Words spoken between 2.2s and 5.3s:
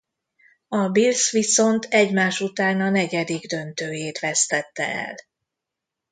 után a negyedik döntőjét vesztette el.